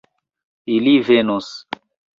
[0.77, 1.55] Ili venos.